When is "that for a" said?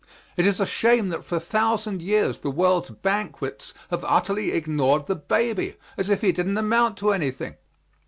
1.09-1.39